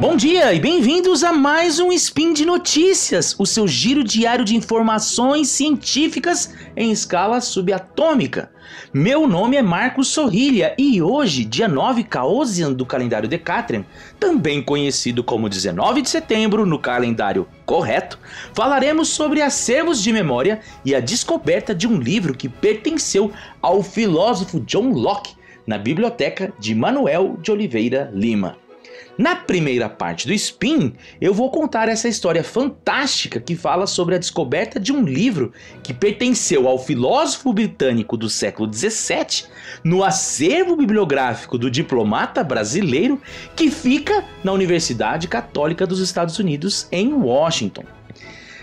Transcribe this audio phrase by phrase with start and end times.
[0.00, 4.56] Bom dia e bem-vindos a mais um Spin de Notícias, o seu giro diário de
[4.56, 8.50] informações científicas em escala subatômica.
[8.94, 13.84] Meu nome é Marcos Sorrilha e hoje, dia 9 Caosian do calendário Decatrian,
[14.18, 18.18] também conhecido como 19 de setembro no calendário correto,
[18.54, 24.60] falaremos sobre acervos de memória e a descoberta de um livro que pertenceu ao filósofo
[24.60, 25.34] John Locke
[25.66, 28.59] na biblioteca de Manuel de Oliveira Lima.
[29.20, 34.18] Na primeira parte do Spin, eu vou contar essa história fantástica que fala sobre a
[34.18, 35.52] descoberta de um livro
[35.82, 39.44] que pertenceu ao filósofo britânico do século XVII
[39.84, 43.20] no acervo bibliográfico do diplomata brasileiro
[43.54, 47.99] que fica na Universidade Católica dos Estados Unidos em Washington.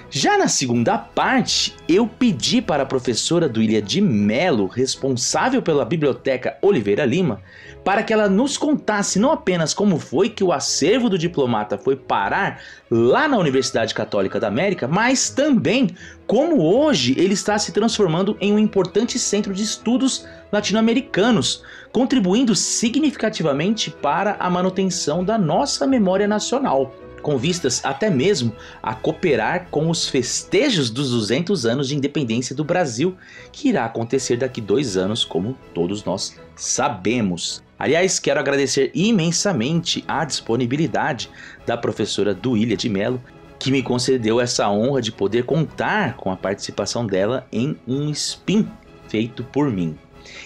[0.10, 6.58] Já na segunda parte, eu pedi para a professora Duília de Mello, responsável pela Biblioteca
[6.62, 7.42] Oliveira Lima,
[7.84, 11.98] para que ela nos contasse não apenas como foi que o acervo do diplomata foi
[11.98, 15.90] parar lá na Universidade Católica da América, mas também
[16.26, 23.92] como hoje ele está se transformando em um importante centro de estudos latino-americanos, contribuindo significativamente
[23.92, 26.94] para a manutenção da nossa memória nacional
[27.28, 32.64] com vistas até mesmo a cooperar com os festejos dos 200 anos de independência do
[32.64, 33.18] Brasil,
[33.52, 37.62] que irá acontecer daqui dois anos, como todos nós sabemos.
[37.78, 41.30] Aliás, quero agradecer imensamente a disponibilidade
[41.66, 43.22] da professora Duília de Mello,
[43.60, 48.66] que me concedeu essa honra de poder contar com a participação dela em um spin
[49.10, 49.98] feito por mim.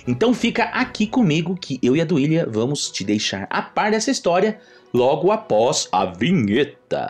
[0.07, 4.09] Então fica aqui comigo que eu e a Duília vamos te deixar a par dessa
[4.09, 4.59] história
[4.93, 7.09] logo após a vinheta.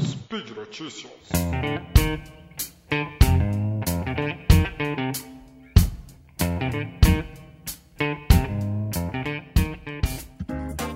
[0.00, 1.12] Speed Notícias.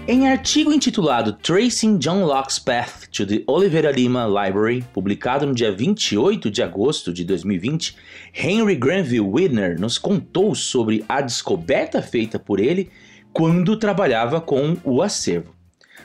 [0.08, 5.70] Em artigo intitulado Tracing John Locke's Path to the Oliveira Lima Library, publicado no dia
[5.70, 7.96] 28 de agosto de 2020,
[8.34, 12.90] Henry Granville Widner nos contou sobre a descoberta feita por ele
[13.32, 15.54] quando trabalhava com o acervo.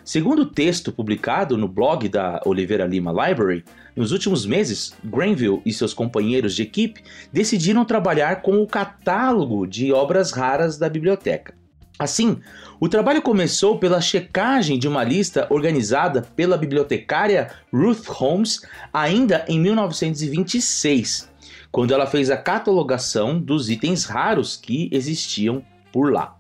[0.04, 5.74] Segundo o texto publicado no blog da Oliveira Lima Library, nos últimos meses, Granville e
[5.74, 11.54] seus companheiros de equipe decidiram trabalhar com o catálogo de obras raras da biblioteca.
[12.00, 12.40] Assim,
[12.80, 18.62] o trabalho começou pela checagem de uma lista organizada pela bibliotecária Ruth Holmes
[18.94, 21.30] ainda em 1926,
[21.72, 26.37] quando ela fez a catalogação dos itens raros que existiam por lá.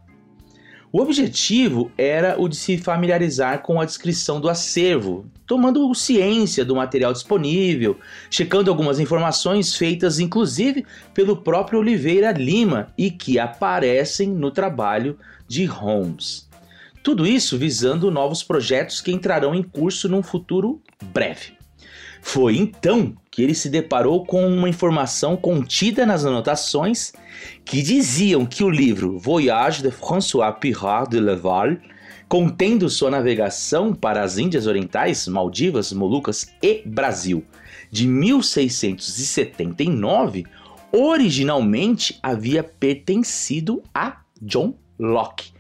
[0.90, 6.76] O objetivo era o de se familiarizar com a descrição do acervo, tomando ciência do
[6.76, 8.00] material disponível,
[8.30, 15.66] checando algumas informações feitas inclusive pelo próprio Oliveira Lima e que aparecem no trabalho de
[15.66, 16.48] Holmes.
[17.04, 20.82] Tudo isso visando novos projetos que entrarão em curso num futuro
[21.14, 21.58] breve.
[22.22, 27.14] Foi então que ele se deparou com uma informação contida nas anotações
[27.64, 31.78] que diziam que o livro Voyage de François Pirard de Leval,
[32.28, 37.46] contendo sua navegação para as Índias Orientais, Maldivas, Molucas e Brasil,
[37.92, 40.44] de 1679,
[40.92, 45.52] originalmente havia pertencido a John Locke,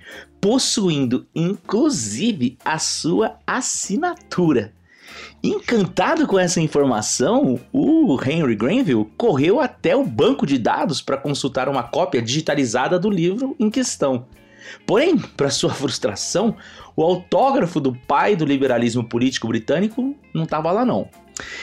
[0.41, 4.73] possuindo inclusive a sua assinatura.
[5.47, 11.69] Encantado com essa informação, o Henry Granville correu até o banco de dados para consultar
[11.69, 14.25] uma cópia digitalizada do livro em questão.
[14.85, 16.57] Porém, para sua frustração,
[16.97, 21.07] o autógrafo do pai do liberalismo político britânico não estava lá não.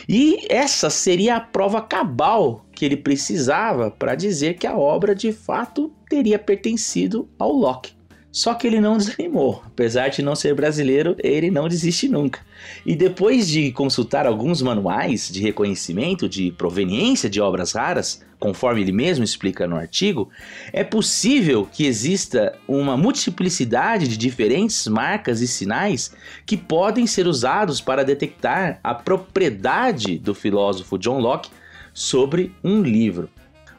[0.08, 5.30] E essa seria a prova cabal que ele precisava para dizer que a obra de
[5.30, 7.92] fato teria pertencido ao Locke.
[8.32, 9.62] Só que ele não desanimou.
[9.66, 12.40] Apesar de não ser brasileiro, ele não desiste nunca.
[12.84, 18.92] E depois de consultar alguns manuais de reconhecimento de proveniência de obras raras, conforme ele
[18.92, 20.28] mesmo explica no artigo,
[20.72, 26.14] é possível que exista uma multiplicidade de diferentes marcas e sinais
[26.44, 31.50] que podem ser usados para detectar a propriedade do filósofo John Locke
[31.94, 33.30] sobre um livro.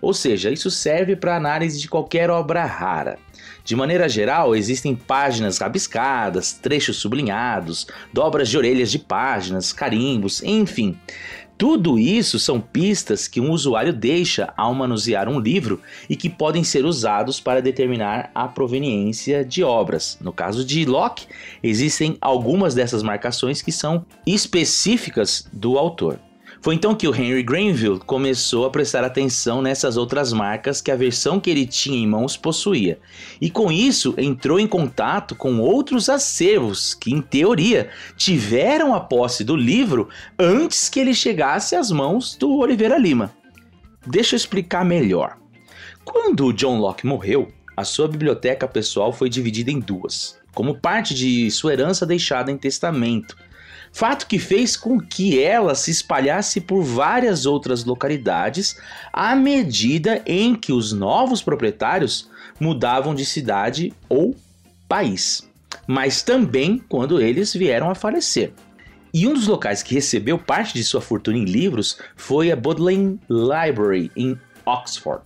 [0.06, 3.18] Ou seja, isso serve para análise de qualquer obra rara.
[3.64, 10.96] De maneira geral, existem páginas rabiscadas, trechos sublinhados, dobras de orelhas de páginas, carimbos, enfim.
[11.58, 16.64] Tudo isso são pistas que um usuário deixa ao manusear um livro e que podem
[16.64, 20.20] ser usados para determinar a proveniência de obras.
[20.22, 21.26] No caso de Locke,
[21.64, 26.20] existem algumas dessas marcações que são específicas do autor.
[26.66, 30.96] Foi então que o Henry Granville começou a prestar atenção nessas outras marcas que a
[30.96, 32.98] versão que ele tinha em mãos possuía,
[33.40, 39.44] e com isso entrou em contato com outros acervos que, em teoria, tiveram a posse
[39.44, 40.10] do livro
[40.40, 43.32] antes que ele chegasse às mãos do Oliveira Lima.
[44.04, 45.38] Deixa eu explicar melhor.
[46.04, 47.48] Quando John Locke morreu,
[47.78, 52.58] a sua biblioteca pessoal foi dividida em duas, como parte de sua herança deixada em
[52.58, 53.38] testamento
[53.92, 58.78] fato que fez com que ela se espalhasse por várias outras localidades
[59.12, 62.30] à medida em que os novos proprietários
[62.60, 64.36] mudavam de cidade ou
[64.88, 65.50] país,
[65.88, 68.54] mas também quando eles vieram a falecer.
[69.14, 73.18] E um dos locais que recebeu parte de sua fortuna em livros foi a Bodleian
[73.30, 75.24] Library em Oxford.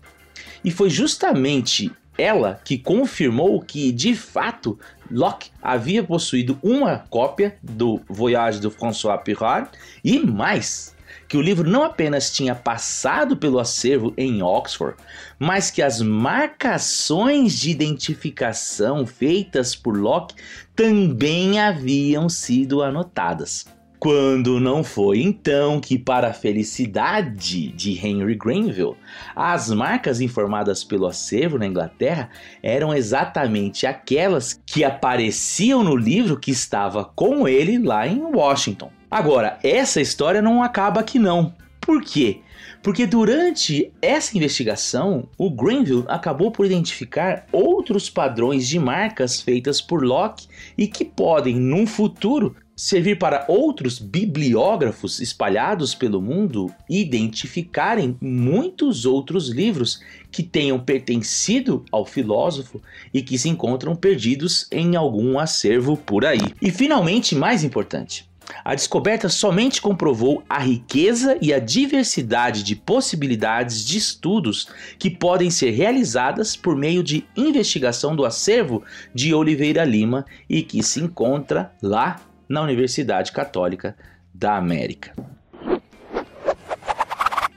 [0.63, 4.77] E foi justamente ela que confirmou que, de fato,
[5.09, 9.69] Locke havia possuído uma cópia do Voyage de François Pirard
[10.03, 10.95] e mais,
[11.27, 14.97] que o livro não apenas tinha passado pelo acervo em Oxford,
[15.37, 20.35] mas que as marcações de identificação feitas por Locke
[20.75, 23.65] também haviam sido anotadas.
[23.99, 28.95] Quando não foi então que, para a felicidade de Henry Granville,
[29.35, 32.29] as marcas informadas pelo acervo na Inglaterra
[32.63, 38.89] eram exatamente aquelas que apareciam no livro que estava com ele lá em Washington.
[39.11, 41.53] Agora, essa história não acaba aqui não.
[41.81, 42.39] Por quê?
[42.81, 50.05] Porque durante essa investigação, o Granville acabou por identificar outros padrões de marcas feitas por
[50.05, 50.47] Locke
[50.77, 59.49] e que podem, num futuro, servir para outros bibliógrafos espalhados pelo mundo identificarem muitos outros
[59.49, 59.99] livros
[60.31, 62.81] que tenham pertencido ao filósofo
[63.13, 66.39] e que se encontram perdidos em algum acervo por aí.
[66.61, 68.29] E finalmente, mais importante,
[68.63, 75.51] a descoberta somente comprovou a riqueza e a diversidade de possibilidades de estudos que podem
[75.51, 78.83] ser realizadas por meio de investigação do acervo
[79.13, 83.95] de Oliveira Lima e que se encontra lá na Universidade Católica
[84.33, 85.13] da América.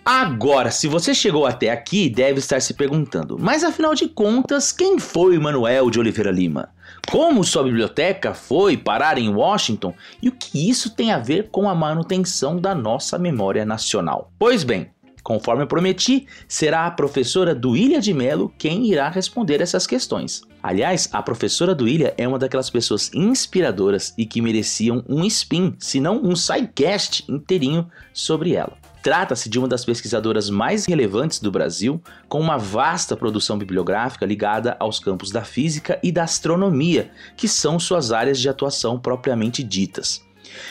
[0.04, 4.98] Agora, se você chegou até aqui, deve estar se perguntando: mas afinal de contas, quem
[4.98, 6.70] foi Manuel de Oliveira Lima?
[7.10, 11.68] Como sua biblioteca foi parar em Washington e o que isso tem a ver com
[11.68, 14.30] a manutenção da nossa memória nacional?
[14.38, 14.90] Pois bem,
[15.22, 20.42] Conforme prometi, será a professora Duília de Melo quem irá responder essas questões.
[20.62, 26.00] Aliás, a professora Duília é uma daquelas pessoas inspiradoras e que mereciam um spin, se
[26.00, 28.76] não um sidecast inteirinho sobre ela.
[29.02, 34.76] Trata-se de uma das pesquisadoras mais relevantes do Brasil, com uma vasta produção bibliográfica ligada
[34.78, 40.22] aos campos da física e da astronomia, que são suas áreas de atuação propriamente ditas.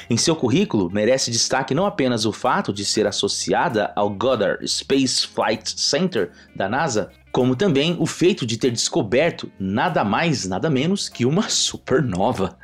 [0.10, 5.28] Em seu currículo, merece destaque não apenas o fato de ser associada ao Goddard Space
[5.28, 11.08] Flight Center da NASA, como também o feito de ter descoberto nada mais, nada menos
[11.08, 12.58] que uma supernova.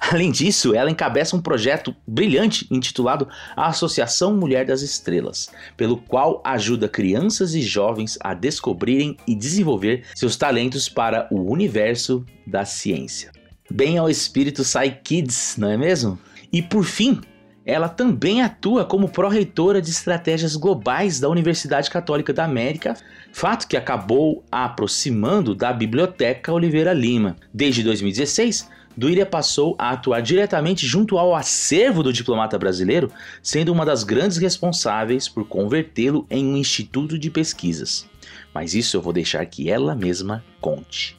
[0.00, 6.42] Além disso, ela encabeça um projeto brilhante intitulado a Associação Mulher das Estrelas, pelo qual
[6.44, 13.32] ajuda crianças e jovens a descobrirem e desenvolver seus talentos para o universo da ciência.
[13.70, 16.18] Bem ao espírito Psy Kids, não é mesmo?
[16.54, 17.20] E por fim,
[17.66, 22.94] ela também atua como pró-reitora de estratégias globais da Universidade Católica da América,
[23.32, 27.34] fato que acabou a aproximando da Biblioteca Oliveira Lima.
[27.52, 33.10] Desde 2016, Duília passou a atuar diretamente junto ao acervo do diplomata brasileiro,
[33.42, 38.08] sendo uma das grandes responsáveis por convertê-lo em um instituto de pesquisas.
[38.54, 41.18] Mas isso eu vou deixar que ela mesma conte.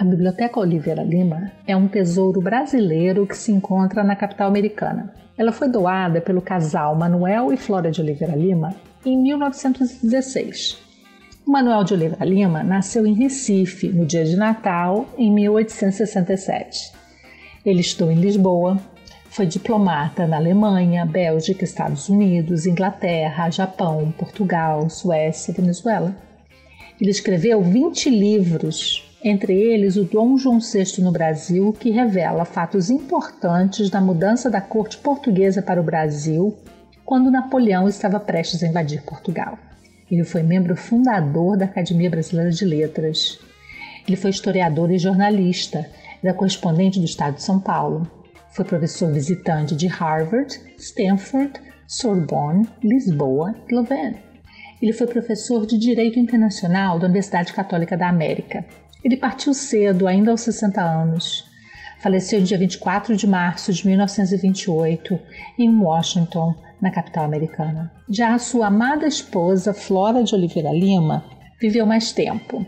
[0.00, 5.12] A Biblioteca Oliveira Lima é um tesouro brasileiro que se encontra na capital americana.
[5.36, 10.78] Ela foi doada pelo casal Manuel e Flora de Oliveira Lima em 1916.
[11.46, 16.92] O Manuel de Oliveira Lima nasceu em Recife no dia de Natal, em 1867.
[17.62, 18.78] Ele estudou em Lisboa,
[19.28, 26.16] foi diplomata na Alemanha, Bélgica, Estados Unidos, Inglaterra, Japão, Portugal, Suécia e Venezuela.
[26.98, 32.88] Ele escreveu 20 livros entre eles o Dom João VI no Brasil, que revela fatos
[32.88, 36.56] importantes da mudança da corte portuguesa para o Brasil
[37.04, 39.58] quando Napoleão estava prestes a invadir Portugal.
[40.10, 43.38] Ele foi membro fundador da Academia Brasileira de Letras.
[44.06, 45.86] Ele foi historiador e jornalista,
[46.22, 48.10] era correspondente do Estado de São Paulo.
[48.52, 51.52] Foi professor visitante de Harvard, Stanford,
[51.86, 54.16] Sorbonne, Lisboa e Louvain.
[54.80, 58.64] Ele foi professor de Direito Internacional da Universidade Católica da América
[59.04, 61.44] ele partiu cedo, ainda aos 60 anos.
[62.00, 65.18] Faleceu no dia 24 de março de 1928
[65.58, 67.92] em Washington, na capital americana.
[68.08, 71.22] Já a sua amada esposa, Flora de Oliveira Lima,
[71.60, 72.64] viveu mais tempo.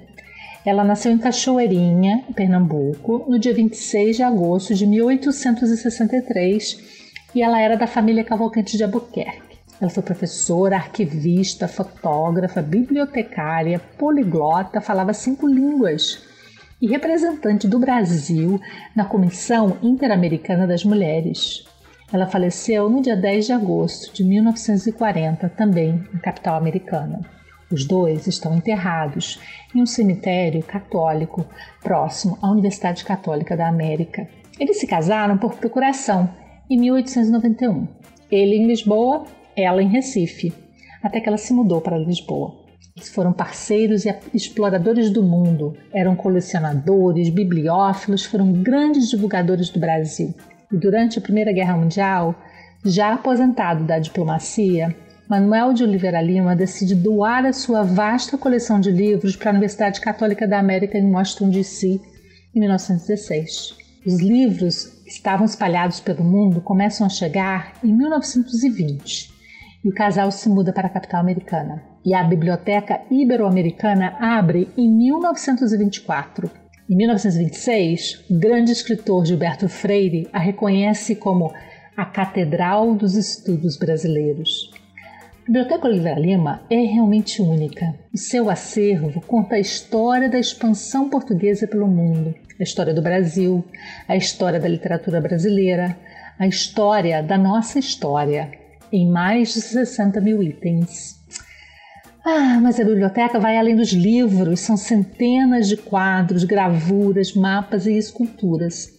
[0.64, 6.78] Ela nasceu em Cachoeirinha, Pernambuco, no dia 26 de agosto de 1863
[7.34, 9.51] e ela era da família Cavalcante de Albuquerque.
[9.82, 16.22] Ela foi professora, arquivista, fotógrafa, bibliotecária, poliglota, falava cinco línguas
[16.80, 18.60] e representante do Brasil
[18.94, 21.64] na Comissão Interamericana das Mulheres.
[22.12, 27.20] Ela faleceu no dia 10 de agosto de 1940, também na capital americana.
[27.68, 29.40] Os dois estão enterrados
[29.74, 31.44] em um cemitério católico
[31.82, 34.28] próximo à Universidade Católica da América.
[34.60, 36.30] Eles se casaram por procuração
[36.70, 37.88] em 1891.
[38.30, 40.52] Ele em Lisboa, ela em Recife,
[41.02, 42.62] até que ela se mudou para Lisboa.
[42.96, 50.34] Eles foram parceiros e exploradores do mundo, eram colecionadores, bibliófilos, foram grandes divulgadores do Brasil.
[50.70, 52.34] E durante a Primeira Guerra Mundial,
[52.84, 54.94] já aposentado da diplomacia,
[55.28, 60.00] Manuel de Oliveira Lima decide doar a sua vasta coleção de livros para a Universidade
[60.00, 62.00] Católica da América em Washington, D.C.,
[62.54, 63.74] em 1916.
[64.04, 69.32] Os livros que estavam espalhados pelo mundo começam a chegar em 1920
[69.84, 71.82] e o casal se muda para a capital americana.
[72.04, 76.50] E a Biblioteca Ibero-Americana abre em 1924.
[76.88, 81.52] Em 1926, o grande escritor Gilberto Freire a reconhece como
[81.96, 84.70] a Catedral dos Estudos Brasileiros.
[85.42, 87.94] A Biblioteca Oliveira Lima é realmente única.
[88.12, 93.64] O seu acervo conta a história da expansão portuguesa pelo mundo, a história do Brasil,
[94.06, 95.96] a história da literatura brasileira,
[96.38, 98.50] a história da nossa história,
[98.92, 101.20] em mais de 60 mil itens.
[102.24, 107.96] Ah, mas a biblioteca vai além dos livros, são centenas de quadros, gravuras, mapas e
[107.96, 108.92] esculturas.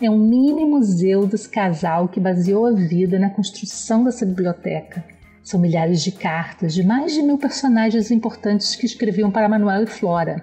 [0.00, 5.04] É um mini museu desse casal que baseou a vida na construção dessa biblioteca
[5.44, 9.86] são milhares de cartas de mais de mil personagens importantes que escreviam para Manuel e
[9.86, 10.42] Flora.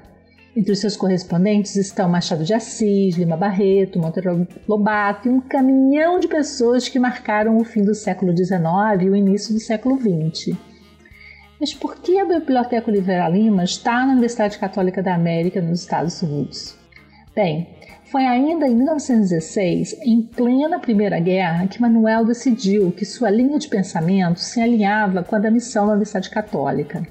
[0.53, 6.19] Entre os seus correspondentes estão Machado de Assis, Lima Barreto, Monteiro Lobato e um caminhão
[6.19, 10.57] de pessoas que marcaram o fim do século XIX e o início do século XX.
[11.57, 16.21] Mas por que a Biblioteca Oliveira Lima está na Universidade Católica da América nos Estados
[16.21, 16.75] Unidos?
[17.33, 17.69] Bem,
[18.11, 23.69] foi ainda em 1916, em plena Primeira Guerra, que Manuel decidiu que sua linha de
[23.69, 27.07] pensamento se alinhava com a da missão da Universidade Católica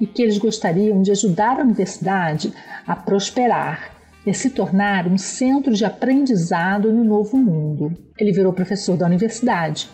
[0.00, 2.52] e que eles gostariam de ajudar a universidade
[2.86, 3.90] a prosperar
[4.26, 7.92] e a se tornar um centro de aprendizado no novo mundo.
[8.18, 9.88] Ele virou professor da universidade,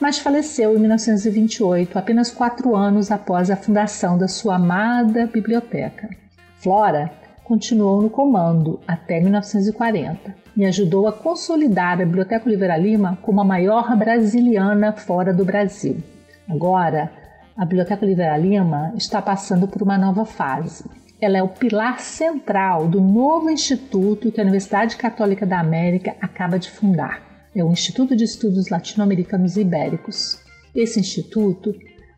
[0.00, 6.08] mas faleceu em 1928, apenas quatro anos após a fundação da sua amada biblioteca.
[6.56, 7.10] Flora
[7.44, 13.44] continuou no comando até 1940 e ajudou a consolidar a Biblioteca Oliveira Lima como a
[13.44, 15.98] maior brasiliana fora do Brasil.
[16.48, 17.12] Agora,
[17.56, 20.84] a Biblioteca Oliveira Lima está passando por uma nova fase.
[21.20, 26.58] Ela é o pilar central do novo instituto que a Universidade Católica da América acaba
[26.58, 27.22] de fundar.
[27.54, 30.40] É o Instituto de Estudos Latino-Americanos e Ibéricos.
[30.74, 31.72] Esse instituto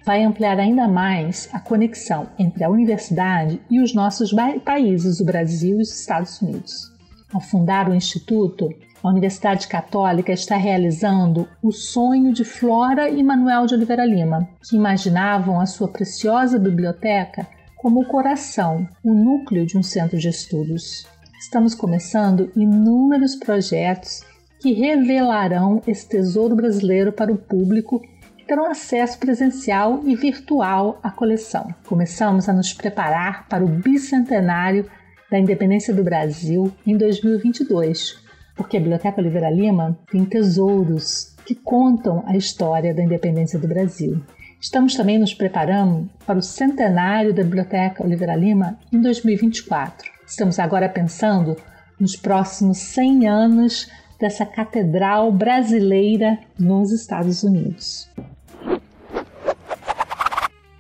[0.07, 4.33] vai ampliar ainda mais a conexão entre a universidade e os nossos
[4.64, 6.90] países, o Brasil e os Estados Unidos.
[7.31, 8.71] Ao fundar o Instituto,
[9.02, 14.76] a Universidade Católica está realizando o sonho de Flora e Manuel de Oliveira Lima, que
[14.76, 21.06] imaginavam a sua preciosa biblioteca como o coração, o núcleo de um centro de estudos.
[21.38, 24.24] Estamos começando inúmeros projetos
[24.60, 28.02] que revelarão esse tesouro brasileiro para o público
[28.46, 31.74] terão acesso presencial e virtual à coleção.
[31.86, 34.88] Começamos a nos preparar para o bicentenário
[35.30, 38.25] da independência do Brasil em 2022,
[38.56, 44.20] porque a Biblioteca Oliveira Lima tem tesouros que contam a história da independência do Brasil.
[44.60, 50.10] Estamos também nos preparando para o centenário da Biblioteca Oliveira Lima em 2024.
[50.26, 51.56] Estamos agora pensando
[52.00, 58.10] nos próximos 100 anos dessa catedral brasileira nos Estados Unidos.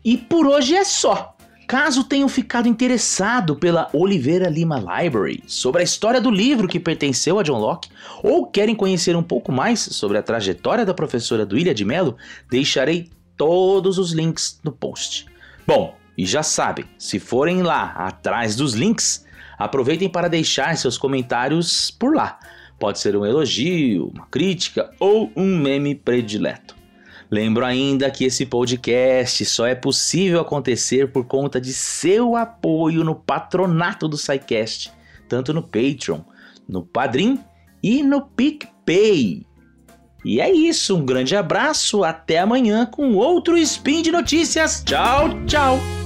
[0.04, 1.35] E por hoje é só.
[1.66, 7.40] Caso tenham ficado interessado pela Oliveira Lima Library, sobre a história do livro que pertenceu
[7.40, 7.88] a John Locke,
[8.22, 12.16] ou querem conhecer um pouco mais sobre a trajetória da professora Duília de Mello,
[12.48, 15.26] deixarei todos os links no post.
[15.66, 19.26] Bom, e já sabem, se forem lá atrás dos links,
[19.58, 22.38] aproveitem para deixar seus comentários por lá.
[22.78, 26.75] Pode ser um elogio, uma crítica ou um meme predileto.
[27.30, 33.14] Lembro ainda que esse podcast só é possível acontecer por conta de seu apoio no
[33.14, 34.92] patronato do SciCast,
[35.28, 36.20] tanto no Patreon,
[36.68, 37.40] no Padrim
[37.82, 39.44] e no PicPay.
[40.24, 44.82] E é isso, um grande abraço, até amanhã com outro Spin de Notícias.
[44.84, 46.05] Tchau, tchau!